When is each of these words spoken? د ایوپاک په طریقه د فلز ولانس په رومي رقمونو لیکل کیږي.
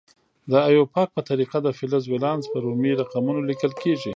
د 0.51 0.53
ایوپاک 0.69 1.07
په 1.15 1.21
طریقه 1.29 1.57
د 1.63 1.67
فلز 1.77 2.03
ولانس 2.13 2.43
په 2.51 2.57
رومي 2.65 2.91
رقمونو 3.01 3.41
لیکل 3.49 3.71
کیږي. 3.81 4.09